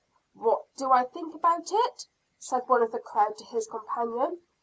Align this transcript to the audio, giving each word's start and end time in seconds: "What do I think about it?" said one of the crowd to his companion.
"What 0.33 0.65
do 0.77 0.91
I 0.91 1.03
think 1.05 1.35
about 1.35 1.71
it?" 1.71 2.07
said 2.39 2.67
one 2.67 2.81
of 2.81 2.91
the 2.91 2.97
crowd 2.97 3.37
to 3.37 3.45
his 3.45 3.67
companion. 3.67 4.41